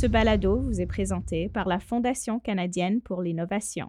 Ce 0.00 0.06
balado 0.06 0.60
vous 0.60 0.80
est 0.80 0.86
présenté 0.86 1.48
par 1.48 1.66
la 1.66 1.80
Fondation 1.80 2.38
canadienne 2.38 3.00
pour 3.00 3.20
l'innovation. 3.20 3.88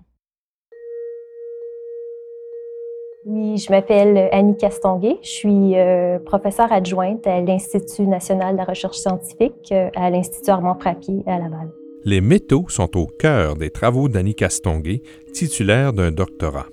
Oui, 3.25 3.57
je 3.57 3.69
m'appelle 3.71 4.27
Annie 4.31 4.57
Castonguay. 4.57 5.19
Je 5.21 5.29
suis 5.29 5.77
euh, 5.77 6.17
professeure 6.17 6.71
adjointe 6.71 7.27
à 7.27 7.41
l'Institut 7.41 8.07
national 8.07 8.53
de 8.53 8.57
la 8.57 8.63
recherche 8.63 8.97
scientifique 8.97 9.71
euh, 9.71 9.91
à 9.95 10.09
l'Institut 10.09 10.49
Armand 10.49 10.79
Frappier 10.79 11.21
à 11.27 11.37
Laval. 11.37 11.69
Les 12.05 12.21
métaux 12.21 12.65
sont 12.69 12.97
au 12.97 13.05
cœur 13.05 13.55
des 13.55 13.69
travaux 13.69 14.09
d'Annie 14.09 14.33
Castonguay, 14.33 15.03
titulaire 15.31 15.93
d'un 15.93 16.11
doctorat. 16.11 16.65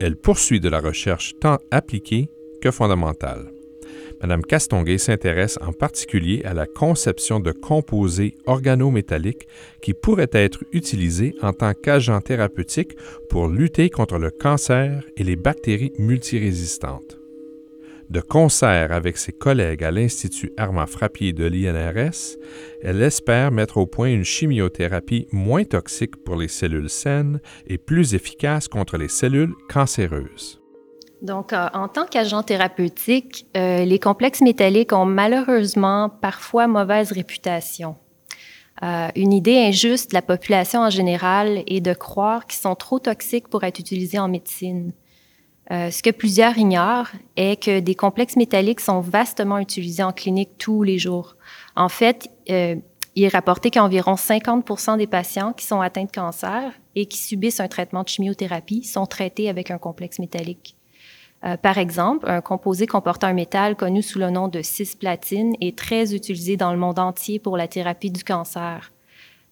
Elle 0.00 0.16
poursuit 0.16 0.60
de 0.60 0.70
la 0.70 0.80
recherche 0.80 1.34
tant 1.38 1.58
appliquée 1.70 2.30
que 2.62 2.70
fondamentale. 2.70 3.53
Mme 4.22 4.42
Castonguay 4.42 4.98
s'intéresse 4.98 5.58
en 5.60 5.72
particulier 5.72 6.42
à 6.44 6.54
la 6.54 6.66
conception 6.66 7.40
de 7.40 7.52
composés 7.52 8.36
organométalliques 8.46 9.46
qui 9.82 9.94
pourraient 9.94 10.30
être 10.32 10.64
utilisés 10.72 11.34
en 11.42 11.52
tant 11.52 11.74
qu'agents 11.74 12.20
thérapeutiques 12.20 12.96
pour 13.28 13.48
lutter 13.48 13.90
contre 13.90 14.18
le 14.18 14.30
cancer 14.30 15.02
et 15.16 15.24
les 15.24 15.36
bactéries 15.36 15.92
multirésistantes. 15.98 17.18
De 18.10 18.20
concert 18.20 18.92
avec 18.92 19.16
ses 19.16 19.32
collègues 19.32 19.82
à 19.82 19.90
l'Institut 19.90 20.52
Armand 20.56 20.86
Frappier 20.86 21.32
de 21.32 21.44
l'INRS, 21.44 22.36
elle 22.82 23.02
espère 23.02 23.50
mettre 23.50 23.78
au 23.78 23.86
point 23.86 24.08
une 24.08 24.24
chimiothérapie 24.24 25.26
moins 25.32 25.64
toxique 25.64 26.16
pour 26.22 26.36
les 26.36 26.48
cellules 26.48 26.90
saines 26.90 27.40
et 27.66 27.78
plus 27.78 28.14
efficace 28.14 28.68
contre 28.68 28.98
les 28.98 29.08
cellules 29.08 29.54
cancéreuses. 29.68 30.63
Donc, 31.22 31.52
euh, 31.52 31.68
en 31.72 31.88
tant 31.88 32.06
qu'agent 32.06 32.42
thérapeutique, 32.42 33.46
euh, 33.56 33.84
les 33.84 33.98
complexes 33.98 34.40
métalliques 34.40 34.92
ont 34.92 35.06
malheureusement 35.06 36.08
parfois 36.08 36.66
mauvaise 36.66 37.12
réputation. 37.12 37.96
Euh, 38.82 39.08
une 39.14 39.32
idée 39.32 39.56
injuste 39.56 40.10
de 40.10 40.14
la 40.14 40.22
population 40.22 40.80
en 40.80 40.90
général 40.90 41.62
est 41.66 41.80
de 41.80 41.94
croire 41.94 42.46
qu'ils 42.46 42.60
sont 42.60 42.74
trop 42.74 42.98
toxiques 42.98 43.48
pour 43.48 43.64
être 43.64 43.78
utilisés 43.78 44.18
en 44.18 44.28
médecine. 44.28 44.92
ce 45.70 46.02
que 46.02 46.10
plusieurs 46.10 46.58
ignorent 46.58 47.08
est 47.36 47.62
que 47.62 47.80
des 47.80 47.94
complexes 47.94 48.36
métalliques 48.36 48.80
sont 48.80 49.00
vastement 49.00 49.58
utilisés 49.58 50.02
en 50.02 50.12
clinique 50.12 50.58
tous 50.58 50.82
les 50.82 50.98
jours. 50.98 51.36
En 51.74 51.88
fait, 51.88 52.28
il 52.46 53.24
est 53.24 53.28
rapporté 53.28 53.70
qu'environ 53.70 54.14
50% 54.14 54.98
des 54.98 55.06
patients 55.06 55.54
qui 55.54 55.64
sont 55.64 55.80
atteints 55.80 56.04
de 56.04 56.10
cancer 56.10 56.72
et 56.94 57.06
qui 57.06 57.16
subissent 57.16 57.60
un 57.60 57.68
traitement 57.68 58.02
de 58.02 58.08
chimiothérapie 58.08 58.84
sont 58.84 59.06
traités 59.06 59.48
avec 59.48 59.70
un 59.70 59.78
complexe 59.78 60.18
métallique. 60.18 60.76
Euh, 61.44 61.56
par 61.56 61.78
exemple, 61.78 62.28
un 62.28 62.40
composé 62.40 62.86
comportant 62.86 63.26
un 63.26 63.34
métal 63.34 63.76
connu 63.76 64.02
sous 64.02 64.18
le 64.18 64.30
nom 64.30 64.48
de 64.48 64.62
cisplatine 64.62 65.54
est 65.60 65.76
très 65.76 66.14
utilisé 66.14 66.56
dans 66.56 66.72
le 66.72 66.78
monde 66.78 66.98
entier 66.98 67.38
pour 67.38 67.56
la 67.56 67.68
thérapie 67.68 68.10
du 68.10 68.24
cancer. 68.24 68.92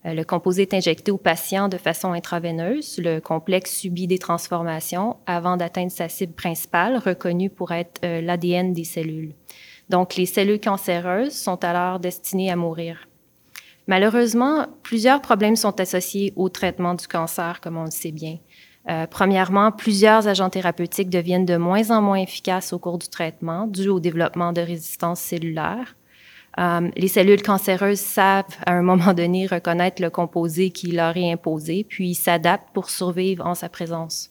Euh, 0.07 0.15
le 0.15 0.25
composé 0.25 0.63
est 0.63 0.75
injecté 0.75 1.13
au 1.13 1.19
patient 1.19 1.69
de 1.69 1.77
façon 1.77 2.13
intraveineuse. 2.13 2.99
Le 2.99 3.21
complexe 3.21 3.77
subit 3.77 4.07
des 4.07 4.19
transformations 4.19 5.17
avant 5.27 5.57
d'atteindre 5.57 5.93
sa 5.93 6.09
cible 6.09 6.33
principale, 6.33 6.97
reconnue 6.97 7.51
pour 7.51 7.73
être 7.73 8.01
euh, 8.05 8.21
l'ADN 8.23 8.73
des 8.73 8.85
cellules. 8.85 9.35
Donc, 9.91 10.17
les 10.17 10.27
cellules 10.27 10.61
cancéreuses 10.61 11.35
sont 11.35 11.63
alors 11.63 12.01
destinées 12.01 12.51
à 12.51 12.57
mourir. 12.57 13.07
Malheureusement, 13.87 14.67
plusieurs 14.83 15.21
problèmes 15.21 15.57
sont 15.57 15.79
associés 15.81 16.33
au 16.37 16.49
traitement 16.49 16.95
du 16.95 17.07
cancer, 17.07 17.61
comme 17.61 17.77
on 17.77 17.85
le 17.85 17.91
sait 17.91 18.13
bien. 18.13 18.39
Euh, 18.91 19.07
premièrement, 19.09 19.71
plusieurs 19.71 20.27
agents 20.27 20.51
thérapeutiques 20.51 21.11
deviennent 21.11 21.47
de 21.47 21.57
moins 21.57 21.91
en 21.91 22.03
moins 22.03 22.19
efficaces 22.19 22.73
au 22.73 22.79
cours 22.79 22.99
du 22.99 23.09
traitement 23.09 23.67
dû 23.67 23.89
au 23.89 24.01
développement 24.01 24.53
de 24.53 24.61
résistance 24.61 25.21
cellulaire. 25.21 25.95
Euh, 26.59 26.91
les 26.97 27.09
cellules 27.09 27.43
cancéreuses 27.43 28.01
savent 28.01 28.45
à 28.67 28.73
un 28.73 28.83
moment 28.83 29.15
donné 29.15 29.47
reconnaître 29.47 30.03
le 30.03 30.11
composé 30.11 30.71
qui 30.71 30.93
leur 30.93 31.17
est 31.17 31.33
imposé, 31.33 31.87
puis 31.89 32.15
s'adaptent 32.15 32.73
pour 32.75 32.91
survivre 32.91 33.47
en 33.47 33.55
sa 33.55 33.69
présence. 33.69 34.31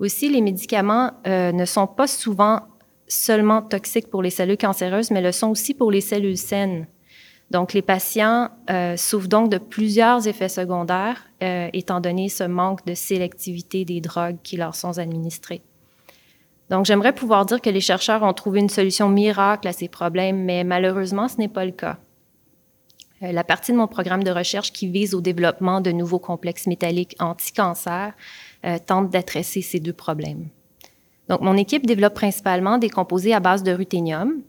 Aussi, 0.00 0.28
les 0.30 0.40
médicaments 0.40 1.12
euh, 1.26 1.52
ne 1.52 1.64
sont 1.64 1.86
pas 1.86 2.06
souvent 2.06 2.62
seulement 3.06 3.62
toxiques 3.62 4.08
pour 4.08 4.22
les 4.22 4.30
cellules 4.30 4.56
cancéreuses, 4.56 5.10
mais 5.10 5.20
le 5.20 5.32
sont 5.32 5.48
aussi 5.48 5.74
pour 5.74 5.90
les 5.90 6.00
cellules 6.00 6.38
saines. 6.38 6.86
Donc, 7.50 7.72
les 7.72 7.82
patients 7.82 8.48
euh, 8.70 8.96
souffrent 8.96 9.28
donc 9.28 9.48
de 9.48 9.58
plusieurs 9.58 10.28
effets 10.28 10.48
secondaires, 10.48 11.26
euh, 11.42 11.68
étant 11.72 12.00
donné 12.00 12.28
ce 12.28 12.44
manque 12.44 12.86
de 12.86 12.94
sélectivité 12.94 13.84
des 13.84 14.00
drogues 14.00 14.38
qui 14.44 14.56
leur 14.56 14.76
sont 14.76 14.98
administrées. 14.98 15.62
Donc, 16.70 16.84
j'aimerais 16.84 17.12
pouvoir 17.12 17.46
dire 17.46 17.60
que 17.60 17.70
les 17.70 17.80
chercheurs 17.80 18.22
ont 18.22 18.32
trouvé 18.32 18.60
une 18.60 18.68
solution 18.68 19.08
miracle 19.08 19.66
à 19.66 19.72
ces 19.72 19.88
problèmes, 19.88 20.44
mais 20.44 20.62
malheureusement, 20.62 21.26
ce 21.26 21.38
n'est 21.38 21.48
pas 21.48 21.64
le 21.64 21.72
cas. 21.72 21.98
Euh, 23.24 23.32
la 23.32 23.42
partie 23.42 23.72
de 23.72 23.76
mon 23.76 23.88
programme 23.88 24.22
de 24.22 24.30
recherche 24.30 24.72
qui 24.72 24.86
vise 24.86 25.12
au 25.12 25.20
développement 25.20 25.80
de 25.80 25.90
nouveaux 25.90 26.20
complexes 26.20 26.68
métalliques 26.68 27.16
anti-cancer 27.18 28.12
tente 28.86 29.08
d'adresser 29.08 29.62
ces 29.62 29.80
deux 29.80 29.94
problèmes. 29.94 30.48
Donc, 31.28 31.40
mon 31.40 31.56
équipe 31.56 31.86
développe 31.86 32.14
principalement 32.14 32.76
des 32.76 32.90
composés 32.90 33.32
à 33.32 33.40
base 33.40 33.62
de 33.62 33.72
ruthénium, 33.72 34.42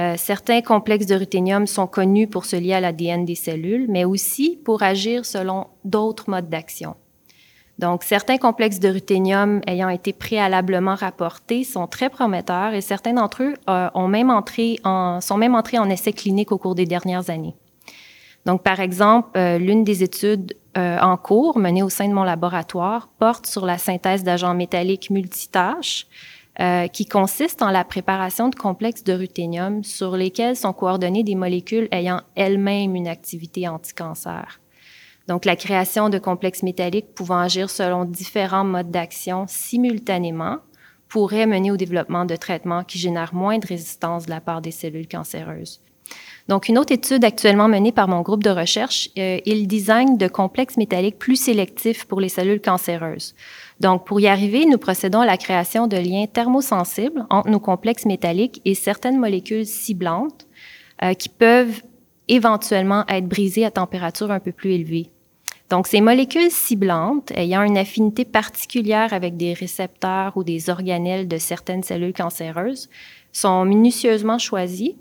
euh, 0.00 0.14
certains 0.16 0.60
complexes 0.60 1.06
de 1.06 1.16
ruthénium 1.16 1.66
sont 1.66 1.88
connus 1.88 2.28
pour 2.28 2.44
se 2.44 2.54
lier 2.54 2.74
à 2.74 2.80
l'ADN 2.80 3.24
des 3.24 3.34
cellules, 3.34 3.86
mais 3.88 4.04
aussi 4.04 4.58
pour 4.64 4.82
agir 4.84 5.26
selon 5.26 5.66
d'autres 5.84 6.30
modes 6.30 6.48
d'action. 6.48 6.94
Donc, 7.80 8.04
certains 8.04 8.38
complexes 8.38 8.78
de 8.78 8.88
ruthénium 8.88 9.60
ayant 9.66 9.88
été 9.88 10.12
préalablement 10.12 10.94
rapportés 10.94 11.64
sont 11.64 11.86
très 11.86 12.10
prometteurs 12.10 12.74
et 12.74 12.80
certains 12.80 13.12
d'entre 13.12 13.42
eux 13.42 13.54
euh, 13.68 13.88
ont 13.94 14.08
même 14.08 14.30
entré 14.30 14.78
en, 14.84 15.20
sont 15.20 15.36
même 15.36 15.54
entrés 15.54 15.78
en 15.78 15.88
essais 15.90 16.12
cliniques 16.12 16.52
au 16.52 16.58
cours 16.58 16.74
des 16.74 16.86
dernières 16.86 17.30
années. 17.30 17.54
Donc, 18.46 18.62
par 18.62 18.80
exemple, 18.80 19.30
euh, 19.36 19.58
l'une 19.58 19.84
des 19.84 20.02
études 20.02 20.54
en 20.76 21.16
cours 21.16 21.58
menées 21.58 21.82
au 21.82 21.88
sein 21.88 22.06
de 22.06 22.14
mon 22.14 22.22
laboratoire 22.22 23.08
porte 23.18 23.46
sur 23.46 23.66
la 23.66 23.78
synthèse 23.78 24.22
d'agents 24.22 24.54
métalliques 24.54 25.10
multitâches 25.10 26.06
euh, 26.60 26.88
qui 26.88 27.06
consiste 27.06 27.62
en 27.62 27.70
la 27.70 27.84
préparation 27.84 28.48
de 28.48 28.56
complexes 28.56 29.04
de 29.04 29.12
ruthénium 29.12 29.84
sur 29.84 30.16
lesquels 30.16 30.56
sont 30.56 30.72
coordonnées 30.72 31.22
des 31.22 31.36
molécules 31.36 31.86
ayant 31.92 32.20
elles-mêmes 32.34 32.96
une 32.96 33.06
activité 33.06 33.68
anticancer. 33.68 34.42
Donc, 35.28 35.44
la 35.44 35.56
création 35.56 36.08
de 36.08 36.18
complexes 36.18 36.62
métalliques 36.62 37.14
pouvant 37.14 37.38
agir 37.38 37.70
selon 37.70 38.04
différents 38.04 38.64
modes 38.64 38.90
d'action 38.90 39.44
simultanément 39.46 40.58
pourrait 41.08 41.46
mener 41.46 41.70
au 41.70 41.76
développement 41.76 42.24
de 42.24 42.34
traitements 42.34 42.82
qui 42.82 42.98
génèrent 42.98 43.34
moins 43.34 43.58
de 43.58 43.66
résistance 43.66 44.26
de 44.26 44.30
la 44.30 44.40
part 44.40 44.60
des 44.60 44.70
cellules 44.70 45.08
cancéreuses. 45.08 45.80
Donc, 46.48 46.68
une 46.68 46.78
autre 46.78 46.92
étude 46.92 47.24
actuellement 47.24 47.68
menée 47.68 47.92
par 47.92 48.08
mon 48.08 48.22
groupe 48.22 48.42
de 48.42 48.48
recherche 48.48 49.10
euh, 49.18 49.38
est 49.44 49.60
le 49.60 49.66
design 49.66 50.16
de 50.16 50.28
complexes 50.28 50.78
métalliques 50.78 51.18
plus 51.18 51.36
sélectifs 51.36 52.06
pour 52.06 52.20
les 52.22 52.30
cellules 52.30 52.62
cancéreuses. 52.62 53.34
Donc, 53.80 54.06
pour 54.06 54.18
y 54.18 54.28
arriver, 54.28 54.64
nous 54.64 54.78
procédons 54.78 55.20
à 55.20 55.26
la 55.26 55.36
création 55.36 55.86
de 55.86 55.98
liens 55.98 56.24
thermosensibles 56.26 57.26
entre 57.28 57.50
nos 57.50 57.60
complexes 57.60 58.06
métalliques 58.06 58.62
et 58.64 58.74
certaines 58.74 59.18
molécules 59.18 59.66
ciblantes 59.66 60.46
euh, 61.02 61.12
qui 61.12 61.28
peuvent 61.28 61.82
éventuellement 62.28 63.04
être 63.08 63.28
brisées 63.28 63.66
à 63.66 63.70
température 63.70 64.30
un 64.30 64.40
peu 64.40 64.52
plus 64.52 64.72
élevée. 64.72 65.10
Donc, 65.68 65.86
ces 65.86 66.00
molécules 66.00 66.50
ciblantes, 66.50 67.30
ayant 67.32 67.62
une 67.62 67.76
affinité 67.76 68.24
particulière 68.24 69.12
avec 69.12 69.36
des 69.36 69.52
récepteurs 69.52 70.34
ou 70.34 70.44
des 70.44 70.70
organelles 70.70 71.28
de 71.28 71.36
certaines 71.36 71.82
cellules 71.82 72.14
cancéreuses, 72.14 72.88
sont 73.32 73.66
minutieusement 73.66 74.38
choisies 74.38 74.96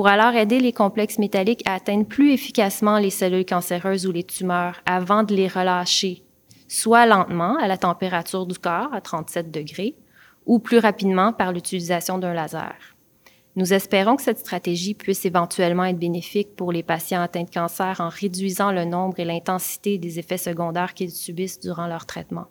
pour 0.00 0.08
alors 0.08 0.34
aider 0.34 0.60
les 0.60 0.72
complexes 0.72 1.18
métalliques 1.18 1.60
à 1.66 1.74
atteindre 1.74 2.06
plus 2.06 2.32
efficacement 2.32 2.98
les 2.98 3.10
cellules 3.10 3.44
cancéreuses 3.44 4.06
ou 4.06 4.12
les 4.12 4.24
tumeurs 4.24 4.80
avant 4.86 5.24
de 5.24 5.34
les 5.34 5.46
relâcher 5.46 6.22
soit 6.68 7.04
lentement 7.04 7.58
à 7.58 7.68
la 7.68 7.76
température 7.76 8.46
du 8.46 8.58
corps, 8.58 8.88
à 8.94 9.02
37 9.02 9.50
degrés, 9.50 9.94
ou 10.46 10.58
plus 10.58 10.78
rapidement 10.78 11.34
par 11.34 11.52
l'utilisation 11.52 12.16
d'un 12.16 12.32
laser. 12.32 12.96
Nous 13.56 13.74
espérons 13.74 14.16
que 14.16 14.22
cette 14.22 14.38
stratégie 14.38 14.94
puisse 14.94 15.26
éventuellement 15.26 15.84
être 15.84 15.98
bénéfique 15.98 16.56
pour 16.56 16.72
les 16.72 16.82
patients 16.82 17.20
atteints 17.20 17.44
de 17.44 17.50
cancer 17.50 18.00
en 18.00 18.08
réduisant 18.08 18.72
le 18.72 18.86
nombre 18.86 19.20
et 19.20 19.26
l'intensité 19.26 19.98
des 19.98 20.18
effets 20.18 20.38
secondaires 20.38 20.94
qu'ils 20.94 21.10
subissent 21.10 21.60
durant 21.60 21.86
leur 21.86 22.06
traitement. 22.06 22.46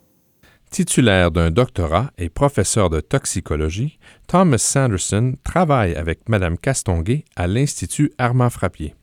Titulaire 0.70 1.32
d'un 1.32 1.50
doctorat 1.50 2.12
et 2.20 2.30
professeur 2.30 2.92
de 2.92 3.00
toxicologie, 3.00 3.98
Thomas 4.28 4.60
Sanderson 4.60 5.36
travaille 5.44 5.96
avec 5.96 6.30
Mme 6.30 6.58
Castonguay 6.60 7.26
à 7.36 7.48
l'Institut 7.48 8.12
Armand 8.20 8.52
Frappier. 8.52 8.94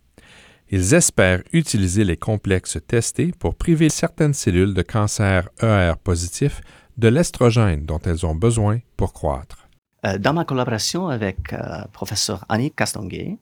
Ils 0.70 0.94
espèrent 0.94 1.42
utiliser 1.52 2.04
les 2.04 2.16
complexes 2.16 2.78
testés 2.86 3.32
pour 3.38 3.56
priver 3.56 3.88
certaines 3.88 4.34
cellules 4.34 4.74
de 4.74 4.82
cancer 4.82 5.48
ER 5.60 5.94
positif 6.02 6.60
de 6.96 7.08
l'estrogène 7.08 7.84
dont 7.84 8.00
elles 8.04 8.24
ont 8.24 8.34
besoin 8.34 8.78
pour 8.96 9.12
croître. 9.12 9.68
Euh, 10.04 10.18
dans 10.18 10.32
ma 10.32 10.44
collaboration 10.44 11.08
avec 11.08 11.52
euh, 11.52 11.82
professeur 11.92 12.44
Annie 12.48 12.70
Castonguay, 12.70 13.38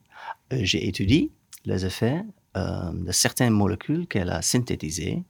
euh, 0.53 0.59
j'ai 0.63 0.87
étudié 0.89 1.31
les 1.65 1.85
effets 1.87 2.23
de 2.57 3.11
certaines 3.11 3.53
molécules 3.53 4.07
qu'elle 4.07 4.31
a 4.31 4.41
synthétisées 4.41 5.25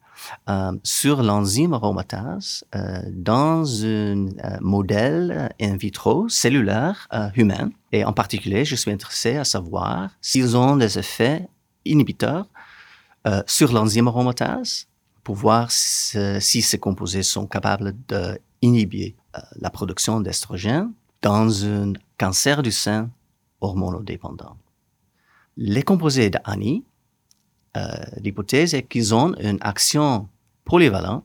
sur 0.82 1.22
l'enzyme 1.22 1.74
aromatase 1.74 2.64
dans 3.10 3.84
un 3.84 4.26
modèle 4.60 5.50
in 5.60 5.76
vitro 5.76 6.28
cellulaire 6.28 7.08
humain. 7.34 7.70
Et 7.92 8.04
en 8.04 8.12
particulier, 8.12 8.64
je 8.64 8.76
suis 8.76 8.90
intéressé 8.90 9.36
à 9.36 9.44
savoir 9.44 10.10
s'ils 10.20 10.56
ont 10.56 10.76
des 10.76 10.98
effets 10.98 11.48
inhibiteurs 11.84 12.46
euh, 13.26 13.42
sur 13.46 13.72
l'enzyme 13.72 14.08
aromatase 14.08 14.86
pour 15.22 15.36
voir 15.36 15.70
si, 15.70 16.60
ces 16.60 16.78
composés 16.78 17.22
sont 17.22 17.46
capables 17.46 17.94
d'inhiber 18.08 19.16
euh, 19.36 19.40
la 19.56 19.70
production 19.70 20.20
d'estrogène 20.20 20.92
dans 21.22 21.64
un 21.64 21.94
cancer 22.18 22.62
du 22.62 22.70
sein 22.70 23.10
hormonodépendant. 23.62 24.58
Les 25.56 25.82
composés 25.82 26.28
d'ANI, 26.28 26.84
euh, 26.84 26.93
l'hypothèse 28.20 28.74
est 28.74 28.84
qu'ils 28.84 29.14
ont 29.14 29.34
une 29.40 29.58
action 29.60 30.28
polyvalente. 30.64 31.24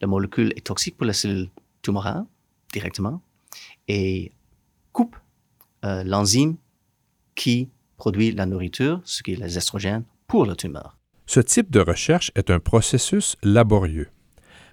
La 0.00 0.06
molécule 0.06 0.52
est 0.56 0.66
toxique 0.66 0.96
pour 0.96 1.06
la 1.06 1.12
cellule 1.12 1.50
tumorale 1.82 2.24
directement 2.72 3.20
et 3.88 4.32
coupe 4.92 5.16
euh, 5.84 6.04
l'enzyme 6.04 6.56
qui 7.34 7.68
produit 7.96 8.32
la 8.32 8.46
nourriture, 8.46 9.00
ce 9.04 9.22
qui 9.22 9.32
est 9.32 9.36
les 9.36 9.58
estrogènes, 9.58 10.04
pour 10.26 10.46
la 10.46 10.54
tumeur. 10.54 10.96
Ce 11.26 11.40
type 11.40 11.70
de 11.70 11.80
recherche 11.80 12.30
est 12.34 12.50
un 12.50 12.60
processus 12.60 13.36
laborieux. 13.42 14.08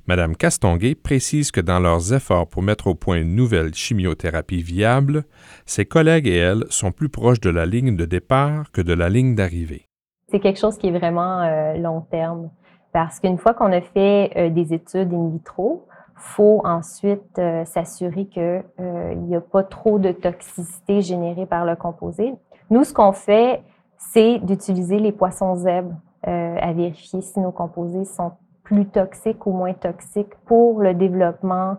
Madame 0.08 0.38
Castonguay 0.38 0.96
précise 0.96 1.52
que 1.52 1.60
dans 1.60 1.80
leurs 1.80 2.14
efforts 2.14 2.48
pour 2.48 2.64
mettre 2.64 2.88
au 2.88 2.96
point 2.96 3.18
une 3.18 3.36
nouvelle 3.36 3.76
chimiothérapie 3.76 4.62
viable, 4.62 5.26
ses 5.66 5.86
collègues 5.86 6.28
et 6.28 6.38
elle 6.38 6.64
sont 6.70 6.94
plus 6.94 7.10
proches 7.10 7.42
de 7.42 7.50
la 7.50 7.66
ligne 7.66 7.98
de 7.98 8.06
départ 8.06 8.72
que 8.72 8.82
de 8.82 8.94
la 8.94 9.10
ligne 9.10 9.36
d'arrivée. 9.36 9.87
C'est 10.30 10.42
quelque 10.42 10.60
chose 10.60 10.78
qui 10.78 10.88
est 10.88 10.98
vraiment 10.98 11.42
euh, 11.42 11.76
long 11.76 12.02
terme 12.02 12.50
parce 12.92 13.20
qu'une 13.20 13.38
fois 13.38 13.54
qu'on 13.54 13.72
a 13.72 13.80
fait 13.80 14.32
euh, 14.36 14.50
des 14.50 14.74
études 14.74 15.14
in 15.14 15.30
vitro, 15.30 15.86
faut 16.16 16.62
ensuite 16.66 17.40
euh, 17.40 17.64
s'assurer 17.64 18.26
qu'il 18.26 18.64
n'y 18.80 19.36
a 19.36 19.42
pas 19.42 19.64
trop 19.64 20.00
de 20.00 20.12
toxicité 20.12 21.02
générée 21.02 21.46
par 21.46 21.64
le 21.64 21.76
composé. 21.76 22.34
Nous, 22.70 22.84
ce 22.84 22.94
qu'on 22.94 23.14
fait, 23.14 23.62
c'est 23.98 24.40
d'utiliser 24.40 25.00
les 25.00 25.14
poissons 25.14 25.56
zèbres 25.56 25.96
à 26.24 26.74
vérifier 26.74 27.22
si 27.22 27.40
nos 27.40 27.54
composés 27.54 28.04
sont 28.04 28.34
plus 28.64 28.86
toxiques 28.86 29.46
ou 29.46 29.52
moins 29.52 29.74
toxiques 29.74 30.36
pour 30.46 30.82
le 30.82 30.94
développement 30.94 31.78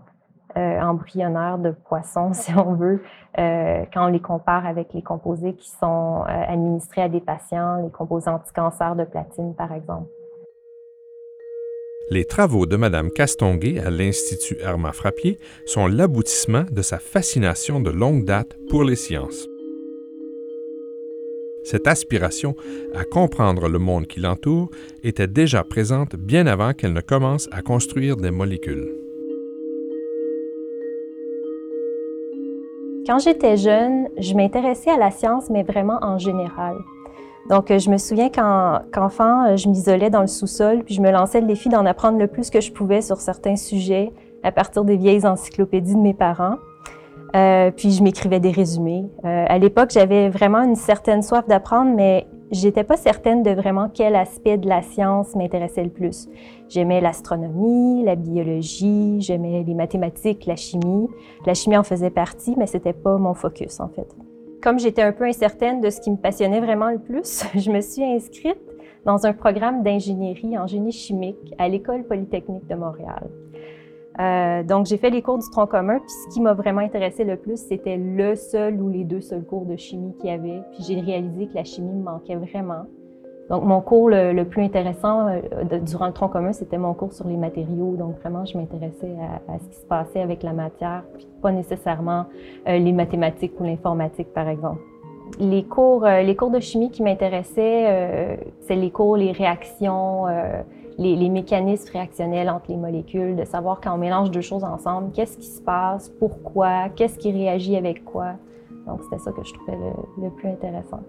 euh, 0.59 0.81
embryonnaire 0.81 1.59
de 1.59 1.73
poissons, 1.89 2.33
si 2.33 2.53
on 2.55 2.75
veut, 2.75 3.01
euh, 3.39 3.85
quand 3.93 4.07
on 4.07 4.09
les 4.09 4.21
compare 4.21 4.67
avec 4.67 4.93
les 4.93 5.03
composés 5.03 5.55
qui 5.55 5.71
sont 5.71 6.23
euh, 6.23 6.45
administrés 6.49 7.03
à 7.03 7.09
des 7.09 7.21
patients, 7.21 7.83
les 7.83 7.91
composés 7.91 8.29
anti-cancer 8.29 8.97
de 8.97 9.05
platine, 9.05 9.55
par 9.55 9.73
exemple. 9.73 10.09
Les 12.11 12.25
travaux 12.25 12.67
de 12.67 12.77
Mme 12.77 13.11
Castonguay 13.11 13.79
à 13.79 13.91
l'Institut 13.91 14.57
Hermann 14.63 14.95
Frappier 14.95 15.39
sont 15.67 15.87
l'aboutissement 15.87 16.65
de 16.71 16.83
sa 16.83 16.99
fascination 16.99 17.81
de 17.81 17.91
longue 17.91 18.25
date 18.25 18.57
pour 18.71 18.83
les 18.83 18.97
sciences. 18.97 19.47
Cette 21.65 21.87
aspiration 21.87 22.57
à 22.95 23.05
comprendre 23.05 23.69
le 23.69 23.79
monde 23.79 24.07
qui 24.07 24.21
l'entoure 24.21 24.71
était 25.05 25.27
déjà 25.27 25.63
présente 25.65 26.17
bien 26.17 26.47
avant 26.47 26.73
qu'elle 26.73 26.95
ne 26.95 27.03
commence 27.03 27.47
à 27.53 27.61
construire 27.61 28.17
des 28.17 28.31
molécules. 28.31 29.08
Quand 33.09 33.19
j'étais 33.19 33.57
jeune, 33.57 34.09
je 34.19 34.35
m'intéressais 34.35 34.91
à 34.91 34.99
la 34.99 35.11
science, 35.11 35.49
mais 35.49 35.63
vraiment 35.63 35.99
en 36.03 36.19
général. 36.19 36.77
Donc, 37.49 37.73
je 37.75 37.89
me 37.89 37.97
souviens 37.97 38.29
qu'enfant, 38.29 39.57
je 39.57 39.67
m'isolais 39.67 40.11
dans 40.11 40.21
le 40.21 40.27
sous-sol, 40.27 40.83
puis 40.85 40.95
je 40.95 41.01
me 41.01 41.11
lançais 41.11 41.41
le 41.41 41.47
défi 41.47 41.71
d'en 41.71 41.87
apprendre 41.87 42.19
le 42.19 42.27
plus 42.27 42.51
que 42.51 42.61
je 42.61 42.71
pouvais 42.71 43.01
sur 43.01 43.17
certains 43.17 43.57
sujets 43.57 44.13
à 44.43 44.53
partir 44.53 44.85
des 44.85 44.99
vieilles 44.99 45.25
encyclopédies 45.25 45.95
de 45.95 46.01
mes 46.01 46.13
parents. 46.13 46.57
Euh, 47.35 47.71
puis 47.71 47.93
je 47.93 48.03
m'écrivais 48.03 48.41
des 48.41 48.51
résumés. 48.51 49.07
Euh, 49.25 49.45
à 49.49 49.57
l'époque, 49.57 49.89
j'avais 49.91 50.29
vraiment 50.29 50.61
une 50.61 50.77
certaine 50.77 51.23
soif 51.23 51.49
d'apprendre, 51.49 51.91
mais 51.97 52.27
j'étais 52.50 52.85
pas 52.85 52.97
certaine 52.97 53.43
de 53.43 53.50
vraiment 53.50 53.89
quel 53.93 54.17
aspect 54.17 54.59
de 54.59 54.69
la 54.69 54.83
science 54.83 55.35
m'intéressait 55.35 55.85
le 55.85 55.91
plus. 55.91 56.29
J'aimais 56.69 57.00
l'astronomie, 57.00 58.03
la 58.05 58.17
biologie, 58.17 59.21
j'aimais 59.21 59.65
les 59.67 59.75
mathématiques, 59.75 60.47
la 60.47 60.56
chimie. 60.56 61.09
La 61.47 61.55
chimie 61.55 61.77
en 61.77 61.83
faisait 61.83 62.11
partie, 62.11 62.55
mais 62.56 62.67
c'était 62.67 62.93
pas 62.93 63.17
mon 63.17 63.35
focus 63.35 63.81
en 63.81 63.89
fait. 63.89 64.09
Comme 64.62 64.79
j'étais 64.79 65.03
un 65.03 65.12
peu 65.12 65.25
incertaine 65.25 65.81
de 65.81 65.89
ce 65.89 66.00
qui 66.00 66.11
me 66.11 66.17
passionnait 66.17 66.61
vraiment 66.61 66.91
le 66.91 66.99
plus, 66.99 67.45
je 67.55 67.71
me 67.71 67.81
suis 67.81 68.05
inscrite 68.05 68.59
dans 69.05 69.27
un 69.27 69.33
programme 69.33 69.83
d'ingénierie 69.83 70.59
en 70.59 70.67
génie 70.67 70.93
chimique 70.93 71.55
à 71.59 71.69
l'École 71.69 72.05
polytechnique 72.05 72.67
de 72.67 72.75
Montréal. 72.75 73.29
Euh, 74.20 74.65
donc, 74.65 74.87
j'ai 74.87 74.97
fait 74.97 75.11
les 75.11 75.23
cours 75.23 75.38
du 75.38 75.49
tronc 75.50 75.67
commun, 75.67 75.99
puis 75.99 76.11
ce 76.11 76.35
qui 76.35 76.41
m'a 76.41 76.53
vraiment 76.53 76.81
intéressé 76.81 77.25
le 77.25 77.37
plus, 77.37 77.56
c'était 77.56 77.97
le 77.97 78.35
seul 78.35 78.81
ou 78.81 78.88
les 78.88 79.05
deux 79.05 79.20
seuls 79.20 79.44
cours 79.44 79.65
de 79.65 79.76
chimie 79.76 80.15
qu'il 80.17 80.31
y 80.31 80.32
avait. 80.32 80.61
Puis 80.73 80.85
j'ai 80.88 81.00
réalisé 81.00 81.47
que 81.47 81.55
la 81.55 81.65
chimie 81.65 81.93
me 81.93 82.03
manquait 82.03 82.37
vraiment. 82.37 82.85
Donc, 83.49 83.65
mon 83.65 83.81
cours 83.81 84.11
le, 84.11 84.43
plus 84.43 84.62
intéressant 84.62 85.29
euh, 85.29 85.41
durant 85.81 86.09
le 86.09 86.12
tronc 86.12 86.29
commun, 86.29 86.53
c'était 86.53 86.79
mon 86.79 86.94
cours 86.94 87.12
sur 87.12 87.29
les 87.29 87.37
matériaux. 87.37 87.94
Donc, 87.97 88.19
vraiment, 88.19 88.44
je 88.44 88.59
m'intéressais 88.59 89.15
à, 89.49 89.59
ce 89.59 89.69
qui 89.69 89.76
se 89.76 89.87
passait 89.87 90.21
avec 90.21 90.43
la 90.43 90.53
matière, 90.53 91.05
puis 91.14 91.26
pas 91.41 91.53
nécessairement 91.53 92.26
euh, 92.69 92.79
les 92.79 92.93
mathématiques 92.93 93.59
ou 93.61 93.64
l'informatique, 93.64 94.32
par 94.35 94.49
exemple. 94.49 94.81
Les 95.38 95.62
cours, 95.62 96.06
les 96.06 96.35
cours 96.35 96.50
de 96.50 96.59
chimie 96.59 96.91
qui 96.91 97.03
m'intéressaient, 97.03 98.38
c'est 98.61 98.75
les 98.75 98.91
cours, 98.91 99.19
les 99.19 99.31
réactions, 99.31 100.25
les, 100.99 101.29
mécanismes 101.29 101.93
réactionnels 101.93 102.50
entre 102.50 102.67
les 102.69 102.77
molécules, 102.77 103.37
de 103.37 103.45
savoir 103.45 103.81
quand 103.81 103.95
on 103.95 103.99
mélange 103.99 104.31
deux 104.31 104.41
choses 104.41 104.65
ensemble, 104.65 105.12
qu'est-ce 105.12 105.39
qui 105.39 105.47
se 105.47 105.62
passe, 105.62 106.09
pourquoi, 106.19 106.89
qu'est-ce 106.95 107.19
qui 107.19 107.31
réagit 107.31 107.77
avec 107.77 108.05
quoi. 108.05 108.33
Donc, 108.87 109.03
c'était 109.05 109.19
ça 109.19 109.33
que 109.33 109.45
je 109.45 109.53
trouvais 109.55 109.79
le, 110.21 110.31
plus 110.31 110.49
intéressant. 110.49 111.00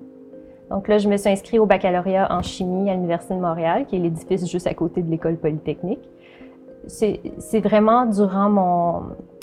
Donc 0.70 0.88
là, 0.88 1.00
je 1.00 1.10
me 1.10 1.18
suis 1.18 1.30
inscrite 1.30 1.60
au 1.60 1.66
baccalauréat 1.66 2.32
en 2.32 2.44
chimie 2.44 2.90
à 2.90 2.94
l'Université 2.94 3.34
de 3.34 3.40
Montréal, 3.40 3.88
qui 3.88 3.96
est 3.96 4.00
l'édifice 4.00 4.48
juste 4.48 4.68
à 4.68 4.74
côté 4.76 5.02
de 5.02 5.10
l'école 5.10 5.38
polytechnique. 5.38 6.08
C'est 6.88 7.60
vraiment 7.60 8.06
durant 8.06 8.50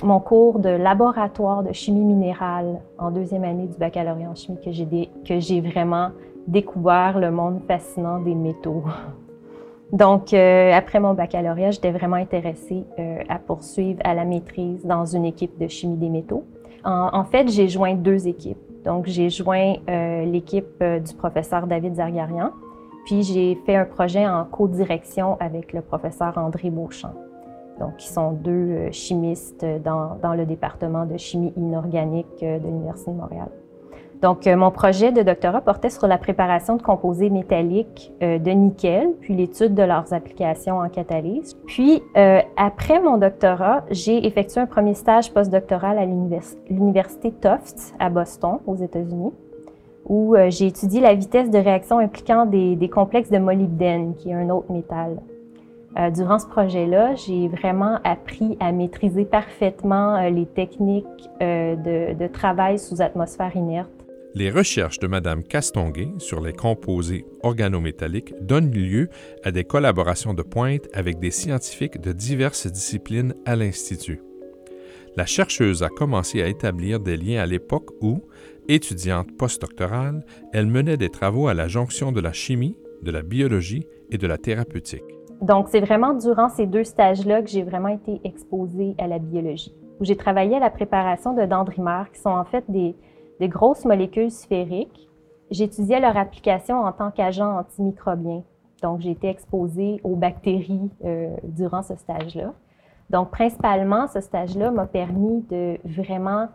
mon, 0.03 0.21
cours 0.21 0.61
de 0.61 0.69
laboratoire 0.69 1.65
de 1.65 1.73
chimie 1.73 2.05
minérale 2.05 2.81
en 2.99 3.11
deuxième 3.11 3.45
année 3.45 3.67
du 3.67 3.77
baccalauréat 3.77 4.31
en 4.31 4.35
chimie 4.35 4.59
que 4.63 5.41
j'ai 5.41 5.61
vraiment 5.61 6.11
découvert 6.47 7.19
le 7.19 7.33
monde 7.33 7.61
fascinant 7.67 8.21
des 8.21 8.35
métaux. 8.35 8.85
Donc, 9.93 10.35
euh, 10.35 10.73
après 10.73 10.99
mon 10.99 11.15
baccalauréat, 11.15 11.71
j'étais 11.71 11.93
vraiment 11.93 12.17
intéressée 12.17 12.85
euh, 12.99 13.19
à 13.29 13.39
poursuivre 13.39 14.01
à 14.05 14.15
la 14.15 14.25
maîtrise 14.25 14.85
dans 14.85 15.05
une 15.05 15.25
équipe 15.25 15.59
de 15.59 15.69
chimie 15.69 15.97
des 15.97 16.09
métaux. 16.09 16.45
En, 16.85 17.25
fait, 17.25 17.49
j'ai 17.49 17.67
joint 17.67 17.95
deux 17.95 18.29
équipes. 18.29 18.59
Donc, 18.85 19.07
j'ai 19.07 19.29
joint 19.29 19.75
euh, 19.89 20.25
l'équipe 20.25 20.81
du 20.81 21.15
professeur 21.15 21.67
David 21.67 21.97
Zargarian, 21.97 22.53
puis 23.07 23.25
j'ai 23.25 23.57
fait 23.67 23.75
un 23.75 23.85
projet 23.85 24.25
en 24.25 24.45
co-direction 24.45 25.37
avec 25.41 25.73
le 25.73 25.81
professeur 25.81 26.39
André 26.39 26.71
Beauchamp. 26.71 27.13
Donc, 27.81 27.97
qui 27.97 28.07
sont 28.07 28.31
deux 28.31 28.93
chimistes 28.93 29.67
dans, 29.85 30.17
dans, 30.23 30.35
le 30.35 30.47
département 30.47 31.07
de 31.07 31.17
chimie 31.17 31.53
inorganique 31.57 32.41
de 32.41 32.65
l'Université 32.65 33.11
de 33.11 33.17
Montréal. 33.17 33.49
Donc, 34.23 34.47
euh, 34.47 34.57
mon 34.57 34.71
projet 34.71 35.13
de 35.13 35.23
doctorat 35.23 35.61
portait 35.61 35.91
sur 35.91 36.07
la 36.07 36.19
préparation 36.19 36.77
de 36.77 36.83
composés 36.83 37.29
métalliques 37.29 38.13
euh, 38.23 38.39
de 38.39 38.51
nickel, 38.51 39.11
puis 39.21 39.35
l'étude 39.35 39.75
de 39.75 39.83
leurs 39.83 40.13
applications 40.13 40.79
en 40.79 40.89
catalyse. 40.89 41.55
Puis, 41.67 42.03
euh, 42.17 42.41
après 42.57 43.01
mon 43.01 43.19
doctorat, 43.19 43.85
j'ai 43.91 44.27
effectué 44.27 44.61
un 44.61 44.67
premier 44.67 44.95
stage 44.95 45.33
postdoctoral 45.33 45.99
à 45.99 46.07
l'Université 46.07 47.31
Tufts 47.31 47.95
à 47.99 48.09
Boston, 48.09 48.59
aux 48.67 48.77
États-Unis, 48.77 49.33
où 50.09 50.37
j'ai 50.49 50.69
étudié 50.69 51.01
la 51.01 51.15
vitesse 51.15 51.51
de 51.51 51.59
réaction 51.59 51.99
impliquant 51.99 52.47
des, 52.47 52.89
complexes 52.89 53.31
de 53.31 53.39
molybdène, 53.39 54.15
qui 54.15 54.31
est 54.31 54.35
un 54.35 54.51
autre 54.51 54.71
métal. 54.71 55.17
durant 56.15 56.39
ce 56.39 56.47
projet-là, 56.47 57.17
j'ai 57.17 57.49
vraiment 57.49 57.99
appris 58.05 58.57
à 58.61 58.71
maîtriser 58.71 59.25
parfaitement 59.25 60.21
les 60.29 60.47
techniques 60.47 61.29
de, 61.41 62.15
de 62.15 62.27
travail 62.29 62.79
sous 62.79 63.03
atmosphère 63.03 63.57
inerte 63.57 64.06
les 64.37 64.51
recherches 64.51 64.99
de 64.99 65.07
Mme 65.07 65.43
Castonguay 65.43 66.13
sur 66.19 66.43
les 66.43 66.53
composés 66.53 67.25
organométalliques 67.43 68.35
donnent 68.43 68.71
lieu 68.71 69.09
à 69.43 69.51
des 69.51 69.65
collaborations 69.65 70.35
de 70.35 70.43
pointe 70.43 70.87
avec 70.93 71.19
des 71.19 71.31
scientifiques 71.31 72.03
de 72.03 72.13
diverses 72.13 72.67
disciplines 72.67 73.35
à 73.47 73.57
l'Institut. 73.57 74.21
La 75.17 75.25
chercheuse 75.25 75.83
a 75.83 75.89
commencé 75.89 76.43
à 76.43 76.49
établir 76.49 77.01
des 77.01 77.17
liens 77.17 77.41
à 77.41 77.47
l'époque 77.47 77.89
où, 78.03 78.21
étudiante 78.69 79.35
postdoctorale, 79.39 80.23
elle 80.53 80.67
menait 80.67 80.99
des 80.99 81.09
travaux 81.09 81.49
à 81.49 81.55
la 81.55 81.67
jonction 81.67 82.13
de 82.13 82.21
la 82.21 82.35
chimie, 82.35 82.77
de 83.01 83.11
la 83.11 83.23
biologie 83.23 83.87
et 84.11 84.19
de 84.19 84.27
la 84.27 84.37
thérapeutique. 84.37 85.03
Donc, 85.41 85.69
c'est 85.71 85.81
vraiment 85.81 86.13
durant 86.13 86.51
ces 86.51 86.67
deux 86.67 86.85
stages-là 86.85 87.41
que 87.41 87.49
j'ai 87.49 87.63
vraiment 87.63 87.89
été 87.89 88.21
exposée 88.23 88.97
à 88.99 89.07
la 89.07 89.19
biologie, 89.19 89.75
où 89.99 90.05
j'ai 90.05 90.17
travaillé 90.17 90.57
à 90.57 90.61
la 90.61 90.71
préparation 90.71 91.33
de 91.33 91.47
dendrimères, 91.47 92.11
qui 92.13 92.21
sont 92.21 92.29
en 92.29 92.45
fait 92.45 92.65
des, 92.69 92.95
de 93.41 93.47
grosses 93.47 93.85
molécules 93.85 94.31
sphériques. 94.31 95.09
J'étudiais 95.51 96.01
leur 96.01 96.17
application 96.17 96.81
en 96.81 96.93
tant 96.93 97.11
qu'agent 97.11 97.59
antimicrobien. 97.59 98.43
Donc, 98.83 99.01
j'ai 99.01 99.11
été 99.11 99.29
exposée 99.29 100.01
aux 100.05 100.17
bactéries 100.17 100.91
euh, 101.05 101.35
durant 101.45 101.83
ce 101.83 101.95
stage-là. 101.97 102.53
Donc, 103.11 103.31
principalement, 103.31 104.07
ce 104.09 104.21
stage-là 104.21 104.71
m'a 104.71 104.87
permis 104.87 105.43
de 105.51 105.79
vraiment 105.85 106.49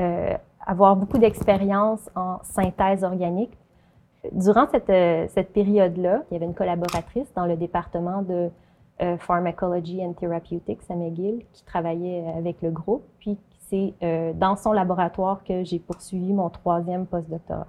euh, 0.00 0.34
avoir 0.66 0.96
beaucoup 0.96 1.18
d'expérience 1.18 2.08
en 2.14 2.38
synthèse 2.42 3.04
organique. 3.04 3.56
durant 4.32 4.66
cette, 4.68 4.90
euh, 4.90 5.26
cette 5.28 5.52
période-là, 5.52 6.22
il 6.30 6.34
y 6.34 6.36
avait 6.36 6.46
une 6.46 6.54
collaboratrice 6.54 7.32
dans 7.34 7.46
le 7.46 7.56
département 7.56 8.22
de 8.22 8.50
euh, 9.00 9.16
Pharmacology 9.18 10.04
and 10.04 10.14
Therapeutics 10.14 10.80
à 10.88 10.94
McGill 10.94 11.44
qui 11.52 11.64
travaillait 11.64 12.24
avec 12.36 12.62
le 12.62 12.70
groupe. 12.70 13.04
Puis 13.20 13.38
c'est 13.68 13.94
euh, 14.02 14.32
dans 14.32 14.56
son 14.56 14.72
laboratoire 14.72 15.44
que 15.44 15.62
j'ai 15.64 15.78
poursuivi 15.78 16.32
mon 16.32 16.48
troisième 16.48 17.06
postdoctorat. 17.06 17.66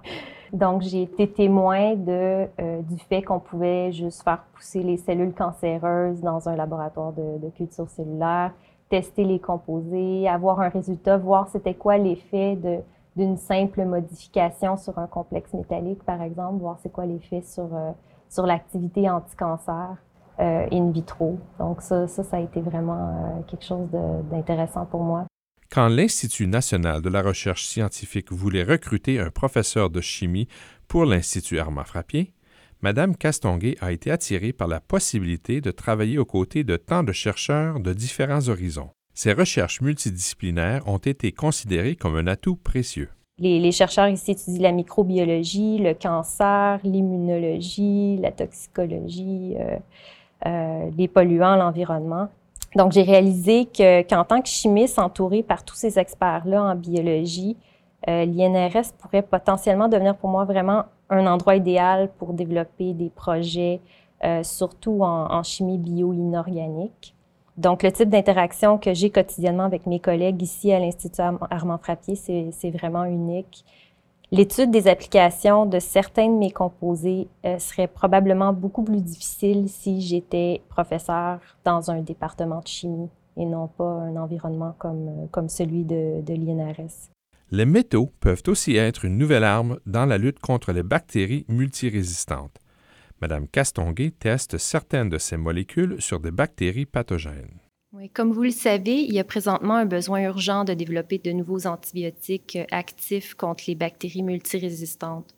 Donc, 0.52 0.82
j'ai 0.82 1.02
été 1.02 1.30
témoin 1.30 1.94
de, 1.94 2.48
euh, 2.60 2.82
du 2.82 2.98
fait 2.98 3.22
qu'on 3.22 3.38
pouvait 3.38 3.92
juste 3.92 4.22
faire 4.22 4.42
pousser 4.54 4.82
les 4.82 4.96
cellules 4.96 5.32
cancéreuses 5.32 6.20
dans 6.20 6.48
un 6.48 6.56
laboratoire 6.56 7.12
de, 7.12 7.48
culture 7.50 7.88
cellulaire, 7.88 8.52
tester 8.88 9.24
les 9.24 9.38
composés, 9.38 10.28
avoir 10.28 10.60
un 10.60 10.68
résultat, 10.68 11.18
voir 11.18 11.48
c'était 11.48 11.74
quoi 11.74 11.98
l'effet 11.98 12.56
de, 12.56 12.78
d'une 13.14 13.36
simple 13.36 13.84
modification 13.84 14.76
sur 14.76 14.98
un 14.98 15.06
complexe 15.06 15.52
métallique, 15.54 16.02
par 16.02 16.20
exemple, 16.20 16.58
voir 16.60 16.78
c'est 16.82 16.90
quoi 16.90 17.06
l'effet 17.06 17.42
sur, 17.42 17.68
euh, 17.72 17.92
sur 18.28 18.44
l'activité 18.44 19.08
anti-cancer 19.08 19.96
euh, 20.40 20.66
in 20.72 20.90
vitro. 20.90 21.38
Donc 21.58 21.82
ça, 21.82 22.08
ça, 22.08 22.24
ça 22.24 22.36
a 22.38 22.40
été 22.40 22.60
vraiment 22.60 23.38
euh, 23.38 23.42
quelque 23.48 23.64
chose 23.64 23.88
d'intéressant 24.30 24.86
pour 24.86 25.02
moi. 25.02 25.26
Quand 25.70 25.88
l'Institut 25.88 26.46
national 26.46 27.00
de 27.00 27.08
la 27.08 27.22
recherche 27.22 27.64
scientifique 27.64 28.32
voulait 28.32 28.64
recruter 28.64 29.20
un 29.20 29.30
professeur 29.30 29.90
de 29.90 30.00
chimie 30.00 30.48
pour 30.88 31.04
l'Institut 31.04 31.60
Armand 31.60 31.84
Frappier, 31.84 32.32
Madame 32.82 33.14
Castonguay 33.14 33.76
a 33.80 33.92
été 33.92 34.10
attirée 34.10 34.52
par 34.52 34.66
la 34.66 34.80
possibilité 34.80 35.60
de 35.60 35.70
travailler 35.70 36.18
aux 36.18 36.24
côtés 36.24 36.64
de 36.64 36.76
tant 36.76 37.02
de 37.02 37.12
chercheurs 37.12 37.78
de 37.78 37.92
différents 37.92 38.48
horizons. 38.48 38.90
Ces 39.12 39.34
recherches 39.34 39.82
multidisciplinaires 39.82 40.88
ont 40.88 40.98
été 40.98 41.30
considérées 41.30 41.94
comme 41.94 42.16
un 42.16 42.26
atout 42.26 42.56
précieux. 42.56 43.10
Les, 43.38 43.58
les 43.58 43.72
chercheurs 43.72 44.08
ici 44.08 44.32
étudient 44.32 44.62
la 44.62 44.72
microbiologie, 44.72 45.78
le 45.78 45.94
cancer, 45.94 46.80
l'immunologie, 46.84 48.16
la 48.18 48.32
toxicologie, 48.32 49.56
euh, 49.58 49.76
les 50.44 51.08
polluants, 51.08 51.56
l'environnement. 51.56 52.28
Donc, 52.76 52.92
j'ai 52.92 53.02
réalisé 53.02 53.66
que, 53.66 54.02
qu'en 54.02 54.24
tant 54.24 54.40
que 54.40 54.48
chimiste 54.48 54.98
entourée 54.98 55.42
par 55.42 55.64
tous 55.64 55.74
ces 55.74 55.98
experts-là 55.98 56.62
en 56.62 56.74
biologie, 56.76 57.56
euh, 58.08 58.24
l'INRS 58.24 58.92
pourrait 58.98 59.22
potentiellement 59.22 59.88
devenir 59.88 60.16
pour 60.16 60.30
moi 60.30 60.44
vraiment 60.44 60.84
un 61.10 61.26
endroit 61.26 61.56
idéal 61.56 62.10
pour 62.18 62.32
développer 62.32 62.94
des 62.94 63.10
projets, 63.10 63.80
euh, 64.24 64.42
surtout 64.44 65.02
en, 65.02 65.42
chimie 65.42 65.78
bio-inorganique. 65.78 67.14
Donc, 67.56 67.82
le 67.82 67.90
type 67.90 68.08
d'interaction 68.08 68.78
que 68.78 68.94
j'ai 68.94 69.10
quotidiennement 69.10 69.64
avec 69.64 69.86
mes 69.86 69.98
collègues 69.98 70.40
ici 70.40 70.72
à 70.72 70.78
l'Institut 70.78 71.20
Armand 71.50 71.78
Frappier, 71.78 72.14
c'est 72.14 72.70
vraiment 72.70 73.04
unique. 73.04 73.64
L'étude 74.32 74.70
des 74.70 74.86
applications 74.86 75.66
de 75.66 75.80
certains 75.80 76.28
de 76.28 76.38
mes 76.38 76.52
composés 76.52 77.26
euh, 77.44 77.58
serait 77.58 77.88
probablement 77.88 78.52
beaucoup 78.52 78.84
plus 78.84 79.00
difficile 79.00 79.68
si 79.68 80.00
j'étais 80.00 80.62
professeur 80.68 81.40
dans 81.64 81.90
un 81.90 82.00
département 82.00 82.60
de 82.60 82.68
chimie 82.68 83.08
et 83.36 83.44
non 83.44 83.66
pas 83.66 83.84
un 83.84 84.14
environnement 84.14 84.76
comme, 84.78 85.08
euh, 85.08 85.26
comme 85.32 85.48
celui 85.48 85.84
de, 85.84 86.22
de 86.22 86.34
l'INRS. 86.34 87.10
Les 87.50 87.66
métaux 87.66 88.12
peuvent 88.20 88.44
aussi 88.46 88.76
être 88.76 89.04
une 89.04 89.18
nouvelle 89.18 89.42
arme 89.42 89.80
dans 89.84 90.06
la 90.06 90.16
lutte 90.16 90.38
contre 90.38 90.70
les 90.70 90.84
bactéries 90.84 91.44
multirésistantes. 91.48 92.56
Madame 93.20 93.48
Castonguay 93.48 94.12
teste 94.12 94.58
certaines 94.58 95.08
de 95.08 95.18
ces 95.18 95.38
molécules 95.38 96.00
sur 96.00 96.20
des 96.20 96.30
bactéries 96.30 96.86
pathogènes. 96.86 97.58
Oui, 97.92 98.08
comme 98.08 98.30
vous 98.30 98.44
le 98.44 98.50
savez, 98.52 99.02
il 99.02 99.12
y 99.12 99.18
a 99.18 99.24
présentement 99.24 99.74
un 99.74 99.84
besoin 99.84 100.20
urgent 100.20 100.62
de 100.62 100.74
développer 100.74 101.18
de 101.18 101.32
nouveaux 101.32 101.66
antibiotiques 101.66 102.56
actifs 102.70 103.34
contre 103.34 103.64
les 103.66 103.74
bactéries 103.74 104.22
multirésistantes. 104.22 105.34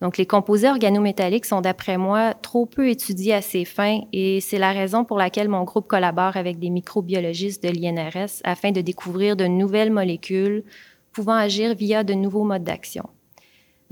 Donc, 0.00 0.18
les 0.18 0.26
composés 0.26 0.68
organométalliques 0.68 1.46
sont, 1.46 1.60
d'après 1.60 1.98
moi, 1.98 2.34
trop 2.34 2.66
peu 2.66 2.88
étudiés 2.88 3.34
à 3.34 3.40
ces 3.40 3.64
fins 3.64 4.00
et 4.12 4.40
c'est 4.40 4.58
la 4.58 4.72
raison 4.72 5.04
pour 5.04 5.16
laquelle 5.16 5.48
mon 5.48 5.62
groupe 5.62 5.86
collabore 5.86 6.36
avec 6.36 6.58
des 6.58 6.70
microbiologistes 6.70 7.62
de 7.62 7.68
l'INRS 7.68 8.40
afin 8.42 8.72
de 8.72 8.80
découvrir 8.80 9.36
de 9.36 9.44
nouvelles 9.44 9.92
molécules 9.92 10.64
pouvant 11.12 11.34
agir 11.34 11.76
via 11.76 12.02
de 12.02 12.14
nouveaux 12.14 12.42
modes 12.42 12.64
d'action. 12.64 13.08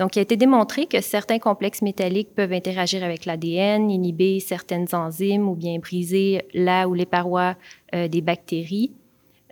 Donc, 0.00 0.16
il 0.16 0.21
a 0.21 0.23
été 0.23 0.38
démontré 0.38 0.87
que 0.87 1.02
certains 1.02 1.38
complexes 1.38 1.83
métalliques 1.83 2.35
peuvent 2.35 2.54
interagir 2.54 3.04
avec 3.04 3.26
l'ADN, 3.26 3.90
inhiber 3.90 4.40
certaines 4.40 4.87
enzymes 4.95 5.47
ou 5.47 5.54
bien 5.54 5.78
briser 5.78 6.42
la 6.54 6.88
ou 6.88 6.95
les 6.95 7.04
parois 7.04 7.54
euh, 7.95 8.09
des 8.09 8.23
bactéries. 8.23 8.92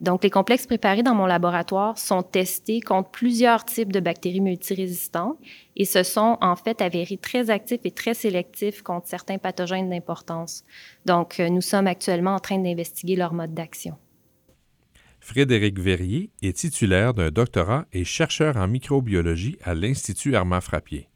Donc, 0.00 0.22
les 0.22 0.30
complexes 0.30 0.66
préparés 0.66 1.02
dans 1.02 1.14
mon 1.14 1.26
laboratoire 1.26 1.98
sont 1.98 2.22
testés 2.22 2.80
contre 2.80 3.10
plusieurs 3.10 3.66
types 3.66 3.92
de 3.92 4.00
bactéries 4.00 4.40
multirésistantes 4.40 5.36
et 5.76 5.84
se 5.84 6.02
sont 6.02 6.38
en 6.40 6.56
fait 6.56 6.80
avérés 6.80 7.18
très 7.18 7.50
actifs 7.50 7.84
et 7.84 7.90
très 7.90 8.14
sélectifs 8.14 8.80
contre 8.80 9.06
certains 9.06 9.36
pathogènes 9.36 9.90
d'importance. 9.90 10.64
Donc, 11.04 11.40
euh, 11.40 11.50
nous 11.50 11.60
sommes 11.60 11.86
actuellement 11.86 12.34
en 12.34 12.40
train 12.40 12.58
d'investiguer 12.58 13.16
leur 13.16 13.34
mode 13.34 13.52
d'action. 13.52 13.98
Frédéric 15.20 15.78
Verrier 15.78 16.30
est 16.42 16.56
titulaire 16.56 17.14
d'un 17.14 17.30
doctorat 17.30 17.86
et 17.92 18.04
chercheur 18.04 18.56
en 18.56 18.68
microbiologie 18.68 19.58
à 19.62 19.74
l'Institut 19.74 20.36
Armand 20.36 20.60
Frappier. 20.60 21.08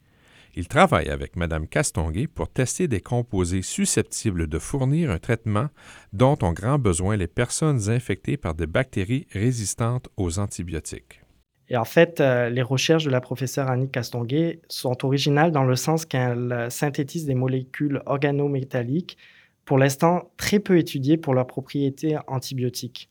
Il 0.54 0.68
travaille 0.68 1.08
avec 1.08 1.36
Mme 1.36 1.66
Castonguay 1.66 2.26
pour 2.26 2.50
tester 2.50 2.86
des 2.86 3.00
composés 3.00 3.62
susceptibles 3.62 4.48
de 4.48 4.58
fournir 4.58 5.10
un 5.10 5.18
traitement 5.18 5.68
dont 6.12 6.36
ont 6.42 6.52
grand 6.52 6.78
besoin 6.78 7.16
les 7.16 7.26
personnes 7.26 7.88
infectées 7.88 8.36
par 8.36 8.54
des 8.54 8.66
bactéries 8.66 9.26
résistantes 9.32 10.10
aux 10.18 10.38
antibiotiques. 10.38 11.22
Et 11.70 11.76
en 11.78 11.86
fait, 11.86 12.20
euh, 12.20 12.50
les 12.50 12.60
recherches 12.60 13.04
de 13.04 13.10
la 13.10 13.22
professeure 13.22 13.70
Annie 13.70 13.90
Castonguay 13.90 14.60
sont 14.68 15.06
originales 15.06 15.52
dans 15.52 15.64
le 15.64 15.76
sens 15.76 16.04
qu'elle 16.04 16.66
synthétise 16.68 17.24
des 17.24 17.34
molécules 17.34 18.02
organométalliques, 18.04 19.16
pour 19.64 19.78
l'instant 19.78 20.30
très 20.36 20.58
peu 20.58 20.76
étudiées 20.76 21.16
pour 21.16 21.32
leurs 21.32 21.46
propriétés 21.46 22.18
antibiotiques. 22.26 23.08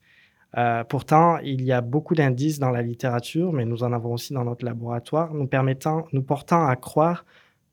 Euh, 0.58 0.84
pourtant, 0.84 1.38
il 1.38 1.64
y 1.64 1.72
a 1.72 1.82
beaucoup 1.82 2.14
d'indices 2.14 2.60
dans 2.60 2.72
la 2.72 2.82
littérature, 2.82 3.54
mais 3.54 3.66
nous 3.66 3.84
en 3.84 3.94
avons 3.94 4.14
aussi 4.14 4.34
dans 4.34 4.44
notre 4.44 4.66
laboratoire, 4.66 5.34
nous 5.34 5.48
permettant, 5.48 6.08
nous 6.12 6.24
portant 6.24 6.68
à 6.68 6.76
croire 6.76 7.26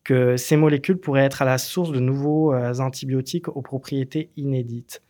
que 0.05 0.37
ces 0.37 0.57
molécules 0.57 0.99
pourraient 0.99 1.25
être 1.25 1.43
à 1.43 1.45
la 1.45 1.59
source 1.59 1.91
de 1.91 2.01
nouveaux 2.01 2.55
euh, 2.55 2.79
antibiotiques 2.79 3.49
aux 3.49 3.63
propriétés 3.63 4.31
inédites. 4.37 5.03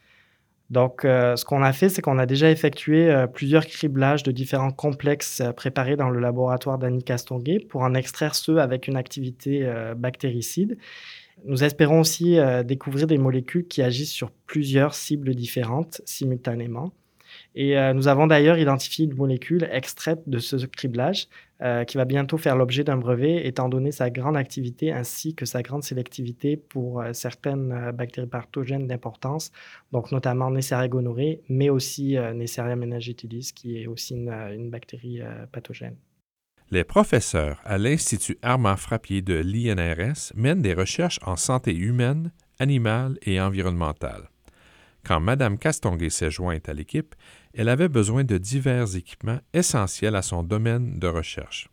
Donc, 0.70 1.04
euh, 1.04 1.36
ce 1.36 1.44
qu'on 1.44 1.62
a 1.62 1.72
fait, 1.72 1.88
c'est 1.88 2.02
qu'on 2.02 2.18
a 2.18 2.26
déjà 2.26 2.50
effectué 2.50 3.14
plusieurs 3.32 3.66
criblages 3.66 4.22
de 4.22 4.32
différents 4.32 4.72
complexes 4.72 5.42
préparés 5.56 5.96
dans 5.96 6.10
le 6.10 6.20
laboratoire 6.20 6.78
d'Annie 6.78 7.04
Castonguay 7.04 7.58
pour 7.60 7.82
en 7.82 7.94
extraire 7.94 8.34
ceux 8.34 8.58
avec 8.58 8.86
une 8.86 8.96
activité 8.96 9.70
bactéricide. 9.96 10.76
Nous 11.46 11.64
espérons 11.64 12.00
aussi 12.00 12.36
découvrir 12.66 13.06
des 13.06 13.16
molécules 13.16 13.66
qui 13.66 13.80
agissent 13.80 14.12
sur 14.12 14.30
plusieurs 14.30 14.92
cibles 14.92 15.34
différentes 15.34 16.02
simultanément. 16.04 16.92
Et 17.60 17.76
euh, 17.76 17.92
nous 17.92 18.06
avons 18.06 18.28
d'ailleurs 18.28 18.56
identifié 18.56 19.04
une 19.04 19.16
molécule 19.16 19.68
extraite 19.72 20.22
de 20.28 20.38
ce 20.38 20.54
criblage 20.64 21.26
euh, 21.60 21.82
qui 21.82 21.96
va 21.96 22.04
bientôt 22.04 22.38
faire 22.38 22.54
l'objet 22.54 22.84
d'un 22.84 22.96
brevet, 22.96 23.48
étant 23.48 23.68
donné 23.68 23.90
sa 23.90 24.10
grande 24.10 24.36
activité 24.36 24.92
ainsi 24.92 25.34
que 25.34 25.44
sa 25.44 25.60
grande 25.60 25.82
sélectivité 25.82 26.56
pour 26.56 27.00
euh, 27.00 27.12
certaines 27.12 27.90
bactéries 27.90 28.28
pathogènes 28.28 28.86
d'importance, 28.86 29.50
donc 29.90 30.12
notamment 30.12 30.52
Neisseria 30.52 30.86
gonorrhoeae, 30.86 31.40
mais 31.48 31.68
aussi 31.68 32.16
Neisseria 32.32 32.76
meningitidis, 32.76 33.50
qui 33.52 33.82
est 33.82 33.88
aussi 33.88 34.14
une, 34.14 34.70
bactérie 34.70 35.20
pathogène. 35.50 35.96
Les 36.70 36.84
professeurs 36.84 37.60
à 37.64 37.76
l'Institut 37.76 38.38
Armand 38.40 38.76
Frappier 38.76 39.20
de 39.20 39.34
l'INRS 39.34 40.32
mènent 40.36 40.62
des 40.62 40.74
recherches 40.74 41.18
en 41.26 41.34
santé 41.34 41.74
humaine, 41.74 42.30
animale 42.60 43.18
et 43.22 43.40
environnementale. 43.40 44.28
Quand 45.04 45.20
Mme 45.20 45.58
Castonguay 45.58 46.10
s'est 46.10 46.30
jointe 46.30 46.68
à 46.68 46.74
l'équipe, 46.74 47.14
elle 47.54 47.68
avait 47.68 47.88
besoin 47.88 48.24
de 48.24 48.38
divers 48.38 48.96
équipements 48.96 49.38
essentiels 49.52 50.16
à 50.16 50.22
son 50.22 50.42
domaine 50.42 50.98
de 50.98 51.08
recherche. 51.08 51.68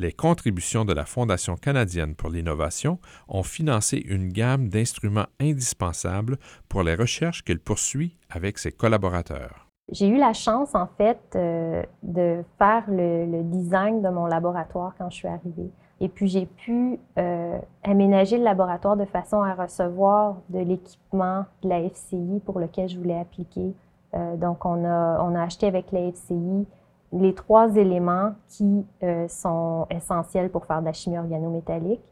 Les 0.00 0.12
contributions 0.12 0.84
de 0.84 0.92
la 0.92 1.04
Fondation 1.04 1.56
canadienne 1.56 2.14
pour 2.14 2.30
l'innovation 2.30 3.00
ont 3.26 3.42
financé 3.42 3.96
une 3.96 4.28
gamme 4.28 4.68
d'instruments 4.68 5.26
indispensables 5.40 6.38
pour 6.68 6.84
les 6.84 6.94
recherches 6.94 7.42
qu'elle 7.42 7.58
poursuit 7.58 8.16
avec 8.30 8.58
ses 8.58 8.70
collaborateurs. 8.70 9.68
J'ai 9.90 10.06
eu 10.06 10.18
la 10.18 10.34
chance, 10.34 10.74
en 10.74 10.86
fait, 10.86 11.18
euh, 11.34 11.82
de 12.02 12.44
faire 12.58 12.84
le, 12.88 13.42
design 13.42 14.02
de 14.02 14.08
mon 14.08 14.26
laboratoire 14.26 14.92
quand 14.98 15.10
je 15.10 15.16
suis 15.16 15.28
arrivée. 15.28 15.70
Et 16.00 16.08
puis, 16.08 16.28
j'ai 16.28 16.46
pu 16.46 17.00
euh, 17.18 17.58
aménager 17.82 18.38
le 18.38 18.44
laboratoire 18.44 18.96
de 18.96 19.06
façon 19.06 19.42
à 19.42 19.54
recevoir 19.54 20.36
de 20.50 20.60
l'équipement 20.60 21.46
de 21.62 21.70
la 21.70 21.88
FCI 21.88 22.40
pour 22.44 22.60
lequel 22.60 22.88
je 22.88 22.98
voulais 22.98 23.18
appliquer. 23.18 23.74
Euh, 24.14 24.36
donc, 24.36 24.64
on 24.64 24.84
a, 24.84 25.42
acheté 25.42 25.66
avec 25.66 25.92
la 25.92 26.10
FCI 26.10 26.66
les 27.12 27.34
trois 27.34 27.74
éléments 27.76 28.32
qui 28.48 28.84
euh, 29.02 29.26
sont 29.28 29.86
essentiels 29.90 30.50
pour 30.50 30.66
faire 30.66 30.80
de 30.80 30.86
la 30.86 30.92
chimie 30.92 31.18
organométallique. 31.18 32.02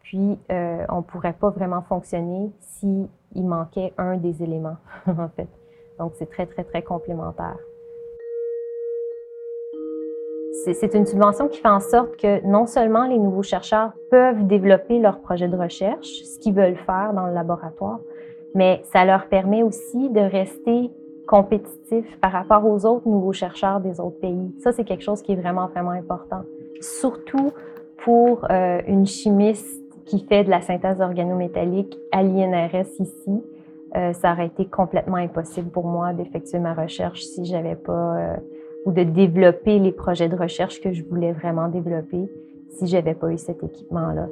Puis, 0.00 0.38
euh, 0.50 0.84
on 0.90 0.96
ne 0.96 1.02
pourrait 1.02 1.32
pas 1.32 1.50
vraiment 1.50 1.80
fonctionner 1.82 2.50
s'il 2.60 3.08
manquait 3.34 3.94
un 3.96 4.16
des 4.16 4.42
éléments, 4.42 4.76
en 5.06 5.28
fait. 5.28 5.48
Donc, 5.98 6.12
c'est 6.16 6.28
très, 6.28 6.46
très, 6.46 6.64
très 6.64 6.82
complémentaire. 6.82 7.56
c'est 10.64 10.94
une 10.94 11.06
subvention 11.06 11.48
qui 11.48 11.60
fait 11.60 11.68
en 11.68 11.80
sorte 11.80 12.16
que 12.16 12.44
non 12.46 12.66
seulement 12.66 13.06
les 13.06 13.18
nouveaux 13.18 13.42
chercheurs 13.42 13.92
peuvent 14.10 14.46
développer 14.46 15.00
leurs 15.00 15.18
projets 15.18 15.48
de 15.48 15.56
recherche, 15.56 16.06
ce 16.06 16.38
qu'ils 16.38 16.54
veulent 16.54 16.76
faire 16.76 17.12
dans 17.14 17.26
le 17.26 17.34
laboratoire, 17.34 17.98
mais 18.54 18.80
ça 18.84 19.04
leur 19.04 19.26
permet 19.26 19.64
aussi 19.64 20.08
de 20.10 20.20
rester 20.20 20.92
compétitifs 21.26 22.18
par 22.20 22.32
rapport 22.32 22.66
aux 22.66 22.84
autres 22.86 23.08
nouveaux 23.08 23.32
chercheurs 23.32 23.80
des 23.80 24.00
autres 24.00 24.18
pays. 24.20 24.54
Ça, 24.58 24.72
c'est 24.72 24.84
quelque 24.84 25.02
chose 25.02 25.22
qui 25.22 25.32
est 25.32 25.36
vraiment, 25.36 25.66
vraiment 25.68 25.90
important. 25.90 26.42
Surtout 26.80 27.52
pour 27.98 28.46
euh, 28.50 28.80
une 28.86 29.06
chimiste 29.06 29.80
qui 30.04 30.20
fait 30.20 30.44
de 30.44 30.50
la 30.50 30.60
synthèse 30.60 31.00
organométallique 31.00 31.96
à 32.10 32.22
l'INRS 32.22 32.88
ici, 32.98 33.42
euh, 33.96 34.12
ça 34.14 34.32
aurait 34.32 34.46
été 34.46 34.66
complètement 34.66 35.16
impossible 35.16 35.70
pour 35.70 35.86
moi 35.86 36.12
d'effectuer 36.12 36.58
ma 36.58 36.74
recherche 36.74 37.22
si 37.22 37.44
j'avais 37.44 37.76
pas 37.76 38.16
euh, 38.16 38.36
ou 38.86 38.92
de 38.92 39.02
développer 39.02 39.78
les 39.78 39.92
projets 39.92 40.28
de 40.28 40.36
recherche 40.36 40.80
que 40.80 40.92
je 40.92 41.04
voulais 41.04 41.32
vraiment 41.32 41.68
développer 41.68 42.28
si 42.70 42.86
j'avais 42.86 43.14
pas 43.14 43.30
eu 43.30 43.38
cet 43.38 43.62
équipement-là. 43.62 44.28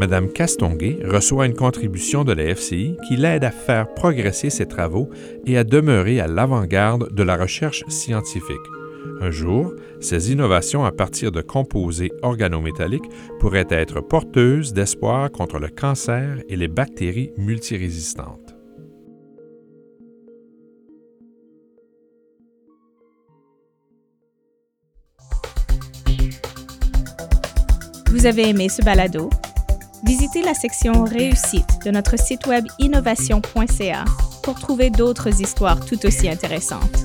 Madame 0.00 0.32
Castonguay 0.32 0.98
reçoit 1.04 1.44
une 1.44 1.52
contribution 1.52 2.24
de 2.24 2.32
la 2.32 2.54
FCI 2.54 2.96
qui 3.06 3.16
l'aide 3.16 3.44
à 3.44 3.50
faire 3.50 3.92
progresser 3.92 4.48
ses 4.48 4.64
travaux 4.64 5.10
et 5.44 5.58
à 5.58 5.62
demeurer 5.62 6.20
à 6.20 6.26
l'avant-garde 6.26 7.12
de 7.12 7.22
la 7.22 7.36
recherche 7.36 7.84
scientifique. 7.88 8.56
Un 9.20 9.30
jour, 9.30 9.74
ces 10.00 10.32
innovations 10.32 10.86
à 10.86 10.90
partir 10.90 11.30
de 11.32 11.42
composés 11.42 12.12
organométalliques 12.22 13.10
pourraient 13.40 13.66
être 13.68 14.00
porteuses 14.00 14.72
d'espoir 14.72 15.30
contre 15.30 15.58
le 15.58 15.68
cancer 15.68 16.38
et 16.48 16.56
les 16.56 16.68
bactéries 16.68 17.32
multirésistantes. 17.36 18.54
Vous 28.06 28.24
avez 28.24 28.48
aimé 28.48 28.70
ce 28.70 28.82
balado? 28.82 29.28
Visitez 30.02 30.42
la 30.42 30.54
section 30.54 31.04
Réussite 31.04 31.84
de 31.84 31.90
notre 31.90 32.18
site 32.18 32.46
web 32.46 32.64
innovation.ca 32.78 34.04
pour 34.42 34.58
trouver 34.58 34.88
d'autres 34.88 35.42
histoires 35.42 35.84
tout 35.84 36.06
aussi 36.06 36.28
intéressantes. 36.28 37.04